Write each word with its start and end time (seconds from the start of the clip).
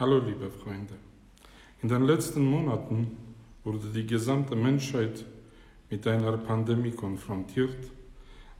Hallo 0.00 0.18
liebe 0.18 0.50
Freunde. 0.50 0.94
In 1.82 1.90
den 1.90 2.04
letzten 2.04 2.42
Monaten 2.42 3.18
wurde 3.64 3.86
die 3.94 4.06
gesamte 4.06 4.56
Menschheit 4.56 5.26
mit 5.90 6.06
einer 6.06 6.38
Pandemie 6.38 6.92
konfrontiert, 6.92 7.76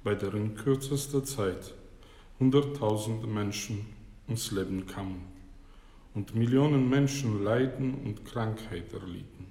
bei 0.05 0.15
der 0.15 0.35
in 0.35 0.55
kürzester 0.55 1.25
Zeit 1.25 1.73
Hunderttausende 2.39 3.27
Menschen 3.27 3.87
ums 4.29 4.51
Leben 4.51 4.85
kamen 4.85 5.23
und 6.13 6.35
Millionen 6.35 6.91
Menschen 6.91 7.43
Leiden 7.43 7.95
und 8.05 8.27
Krankheit 8.27 8.93
erlitten. 8.93 9.47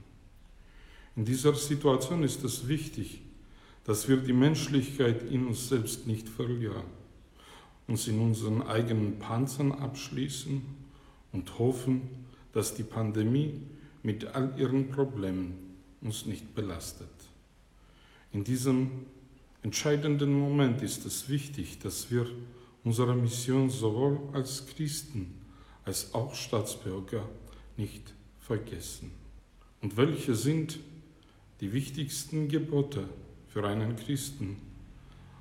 In 1.16 1.26
dieser 1.26 1.56
Situation 1.56 2.21
ist 2.21 2.44
es 2.44 2.68
wichtig, 2.68 3.24
dass 3.86 4.08
wir 4.08 4.18
die 4.18 4.34
Menschlichkeit 4.34 5.24
in 5.24 5.48
uns 5.48 5.70
selbst 5.70 6.06
nicht 6.06 6.30
verlieren, 6.30 6.86
uns 7.88 8.08
in 8.08 8.20
unseren 8.20 8.62
eigenen 8.62 9.18
Panzern 9.18 9.71
abschließen 9.71 10.88
und 11.32 11.59
hoffen, 11.59 12.02
dass 12.54 12.75
die 12.75 12.84
Pandemie 12.84 13.61
mit 14.04 14.25
all 14.25 14.54
ihren 14.57 14.89
Problemen 14.89 15.75
uns 16.02 16.25
nicht 16.25 16.55
belastet. 16.55 17.10
In 18.32 18.43
diesem 18.43 19.05
entscheidenden 19.64 20.39
Moment 20.39 20.82
ist 20.82 21.05
es 21.05 21.29
wichtig, 21.29 21.79
dass 21.79 22.10
wir 22.10 22.25
unsere 22.83 23.15
Mission 23.15 23.69
sowohl 23.69 24.19
als 24.33 24.65
Christen 24.68 25.36
als 25.86 26.14
auch 26.14 26.36
Staatsbürger 26.36 27.28
nicht 27.77 28.14
vergessen. 28.39 29.11
Und 29.82 29.97
welche 29.97 30.36
sind 30.36 30.80
die 31.61 31.74
wichtigsten 31.74 32.47
Gebote 32.47 33.09
für 33.47 33.67
einen 33.67 33.95
Christen, 33.95 34.58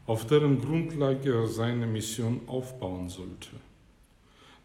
auf 0.07 0.27
deren 0.27 0.61
Grundlage 0.61 1.35
er 1.35 1.47
seine 1.47 1.87
Mission 1.87 2.41
aufbauen 2.47 3.09
sollte. 3.11 3.51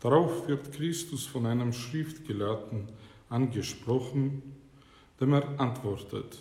Darauf 0.03 0.49
wird 0.49 0.73
Christus 0.73 1.25
von 1.25 1.45
einem 1.45 1.71
Schriftgelehrten 1.71 2.89
angesprochen, 3.29 4.43
dem 5.21 5.31
er 5.31 5.57
antwortet, 5.61 6.39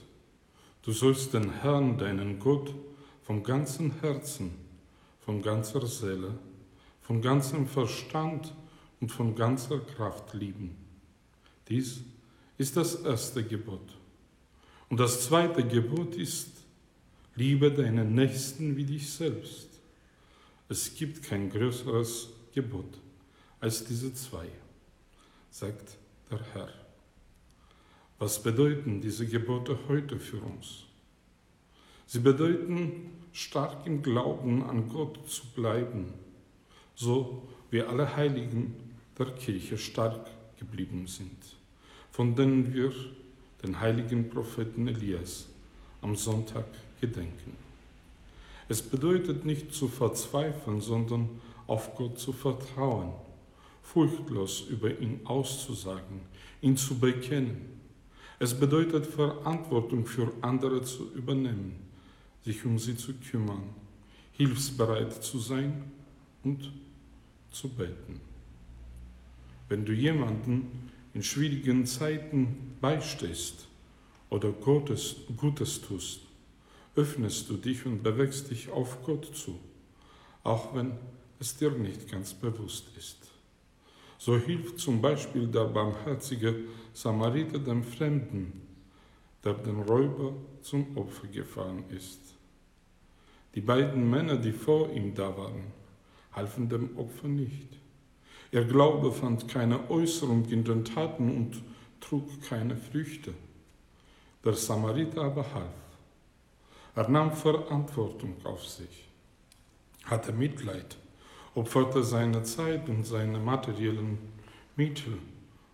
du 0.83 0.91
sollst 0.91 1.33
den 1.33 1.49
Herrn, 1.61 1.97
deinen 1.97 2.41
Gott, 2.41 2.75
vom 3.23 3.45
ganzen 3.45 4.01
Herzen, 4.01 4.51
von 5.21 5.43
ganzer 5.43 5.87
Seele, 5.87 6.35
von 7.03 7.23
ganzem 7.23 7.69
Verstand 7.69 8.53
und 9.01 9.13
von 9.13 9.37
ganzer 9.37 9.79
Kraft 9.79 10.35
lieben. 10.35 10.77
Dies 11.69 12.01
ist 12.59 12.77
das 12.77 12.97
erste 12.97 13.45
Gebot. 13.45 13.97
Und 14.89 14.99
das 14.99 15.25
zweite 15.25 15.65
Gebot 15.65 16.17
ist, 16.17 16.49
Liebe 17.37 17.71
deinen 17.71 18.17
Nächsten 18.17 18.77
wie 18.77 18.85
dich 18.85 19.09
selbst. 19.09 19.69
Es 20.69 20.93
gibt 20.97 21.23
kein 21.23 21.49
größeres 21.49 22.29
Gebot 22.53 22.99
als 23.63 23.85
diese 23.85 24.13
zwei, 24.13 24.49
sagt 25.53 25.97
der 26.29 26.41
Herr. 26.53 26.69
Was 28.19 28.43
bedeuten 28.43 29.01
diese 29.01 29.25
Gebote 29.25 29.79
heute 29.87 30.19
für 30.19 30.39
uns? 30.39 30.83
Sie 32.07 32.19
bedeuten, 32.19 33.13
stark 33.33 33.87
im 33.87 34.03
Glauben 34.03 34.65
an 34.65 34.89
Gott 34.89 35.31
zu 35.31 35.47
bleiben, 35.55 36.13
so 36.97 37.49
wie 37.71 37.83
alle 37.83 38.17
Heiligen 38.17 38.75
der 39.17 39.27
Kirche 39.27 39.79
stark 39.79 40.29
geblieben 40.59 41.07
sind, 41.07 41.57
von 42.11 42.35
denen 42.35 42.75
wir 42.75 42.93
den 43.63 43.79
heiligen 43.79 44.29
Propheten 44.29 44.89
Elias 44.89 45.47
am 46.01 46.17
Sonntag 46.17 46.67
gedenken. 47.01 47.57
Es 48.69 48.83
bedeutet 48.83 49.45
nicht 49.45 49.73
zu 49.73 49.87
verzweifeln, 49.87 50.81
sondern 50.81 51.29
auf 51.69 51.95
Gott 51.95 52.19
zu 52.19 52.33
vertrauen, 52.33 53.13
furchtlos 53.83 54.63
über 54.71 54.99
ihn 54.99 55.21
auszusagen, 55.25 56.21
ihn 56.61 56.77
zu 56.77 56.99
bekennen. 56.99 57.81
Es 58.39 58.59
bedeutet 58.59 59.07
Verantwortung 59.07 60.07
für 60.07 60.33
andere 60.41 60.83
zu 60.83 61.13
übernehmen, 61.15 61.75
sich 62.45 62.65
um 62.65 62.79
sie 62.79 62.97
zu 62.97 63.13
kümmern, 63.15 63.63
hilfsbereit 64.33 65.23
zu 65.23 65.39
sein 65.39 65.85
und 66.43 66.73
zu 67.51 67.69
beten. 67.69 68.21
Wenn 69.69 69.85
du 69.85 69.93
jemanden 69.93 70.91
in 71.15 71.23
schwierigen 71.23 71.87
Zeiten 71.87 72.77
beistehst 72.81 73.69
oder 74.31 74.51
Gottes, 74.51 75.17
Gutes 75.37 75.81
tust, 75.81 76.21
öffnest 76.97 77.49
du 77.49 77.57
dich 77.57 77.87
und 77.87 78.03
bewegst 78.03 78.51
dich 78.51 78.71
auf 78.71 79.03
Gott 79.05 79.35
zu, 79.35 79.59
auch 80.43 80.75
wenn 80.75 80.93
es 81.39 81.57
dir 81.57 81.71
nicht 81.71 82.11
ganz 82.11 82.35
bewusst 82.35 82.87
ist. 82.97 83.32
So 84.25 84.37
hilft 84.37 84.79
zum 84.79 85.03
Beispiel 85.03 85.49
der 85.49 85.65
barmherzige 85.65 86.55
Samariter 86.93 87.59
dem 87.59 87.83
Fremden, 87.83 88.63
der 89.43 89.55
den 89.55 89.81
Räuber 89.83 90.35
zum 90.61 90.97
Opfer 90.97 91.27
gefallen 91.27 91.83
ist. 91.91 92.21
Die 93.57 93.61
beiden 93.61 94.09
Männer, 94.09 94.37
die 94.37 94.53
vor 94.53 94.93
ihm 94.93 95.13
da 95.13 95.37
waren, 95.37 95.73
halfen 96.31 96.69
dem 96.69 96.97
Opfer 96.97 97.27
nicht. 97.27 97.67
Ihr 98.53 98.65
Glaube 98.65 99.11
fand 99.11 99.49
keine 99.49 99.91
Äußerung 99.91 100.45
in 100.51 100.63
den 100.63 100.85
Taten 100.85 101.29
und 101.37 101.61
trug 101.99 102.41
keine 102.43 102.77
Früchte. 102.77 103.35
Der 104.45 104.53
Samariter 104.53 105.23
aber 105.23 105.53
half. 105.53 105.81
Er 106.95 107.09
nahm 107.09 107.33
Verantwortung 107.33 108.37
auf 108.45 108.65
sich, 108.69 109.09
hatte 110.05 110.33
Mitleid, 110.33 110.97
opferte 111.55 112.03
seine 112.03 112.43
Zeit 112.43 112.89
und 112.89 113.05
seine 113.05 113.39
materiellen 113.39 114.19
Mittel 114.77 115.19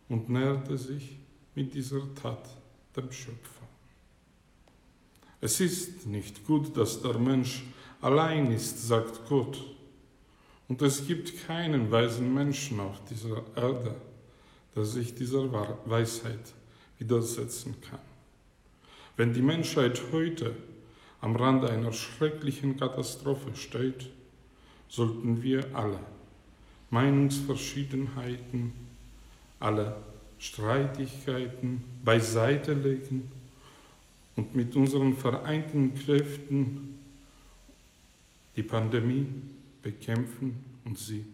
und 0.09 0.29
näherte 0.29 0.77
sich 0.77 1.19
mit 1.55 1.75
dieser 1.75 2.03
Tat 2.15 2.49
dem 2.97 3.11
Schöpfer. 3.13 3.67
Es 5.41 5.61
ist 5.61 6.07
nicht 6.07 6.45
gut, 6.47 6.77
dass 6.77 7.01
der 7.01 7.19
Mensch 7.19 7.63
allein 8.01 8.51
ist, 8.51 8.87
sagt 8.87 9.29
Gott. 9.29 9.59
Und 10.67 10.83
es 10.83 11.07
gibt 11.07 11.47
keinen 11.47 11.91
weisen 11.91 12.35
Menschen 12.35 12.81
auf 12.81 13.03
dieser 13.05 13.45
Erde, 13.55 13.95
der 14.75 14.85
sich 14.85 15.15
dieser 15.15 15.51
Weisheit 15.87 16.53
widersetzen 16.99 17.77
kann. 17.81 18.01
Wenn 19.17 19.33
die 19.33 19.43
Menschheit 19.43 20.01
heute 20.13 20.55
am 21.21 21.37
Rande 21.37 21.71
einer 21.71 21.93
schrecklichen 21.93 22.77
Katastrophe 22.77 23.55
steht, 23.55 24.11
sollten 24.89 25.43
wir 25.43 25.65
alle 25.77 26.01
Meinungsverschiedenheiten, 26.91 28.73
alle 29.61 29.97
Streitigkeiten 30.39 31.85
beiseite 32.05 32.73
legen 32.73 33.31
und 34.37 34.55
mit 34.55 34.75
unseren 34.77 35.15
vereinten 35.15 35.95
Kräften 35.95 36.99
die 38.57 38.63
Pandemie 38.63 39.27
bekämpfen 39.83 40.65
und 40.85 40.99
sie 40.99 41.25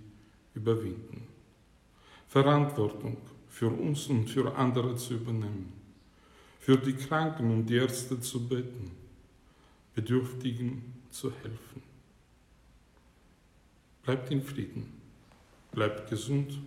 überwinden. 0.54 1.22
Verantwortung 2.28 3.16
für 3.48 3.68
uns 3.68 4.08
und 4.08 4.28
für 4.28 4.56
andere 4.56 4.96
zu 4.96 5.14
übernehmen, 5.14 5.72
für 6.58 6.76
die 6.76 6.94
Kranken 6.94 7.50
und 7.50 7.66
die 7.66 7.76
Ärzte 7.76 8.20
zu 8.20 8.48
beten 8.48 8.90
Bedürftigen 9.94 10.82
zu 11.10 11.30
helfen. 11.30 11.93
Bleibt 14.04 14.30
in 14.30 14.42
Frieden, 14.42 14.92
bleibt 15.72 16.10
gesund 16.10 16.58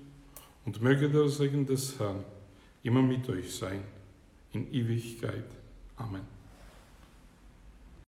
und 0.66 0.82
möge 0.82 1.10
der 1.10 1.30
Segen 1.30 1.66
des 1.66 2.00
Herrn 2.00 2.24
immer 2.82 3.02
mit 3.02 3.30
euch 3.30 3.56
sein, 3.56 3.84
in 4.54 4.74
Ewigkeit. 4.74 5.46
Amen. 5.98 6.37